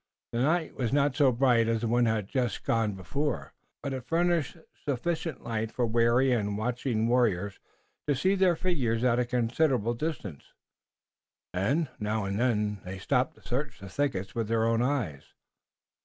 [0.31, 3.53] The night was not so bright as the one that had just gone before,
[3.83, 7.59] but it furnished sufficient light for wary and watching warriors
[8.07, 10.53] to see their figures at a considerable distance,
[11.53, 15.33] and, now and then, they stopped to search the thickets with their own eyes.